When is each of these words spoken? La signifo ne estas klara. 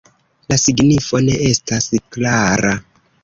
La 0.51 0.55
signifo 0.61 1.19
ne 1.27 1.37
estas 1.49 1.89
klara. 2.17 2.73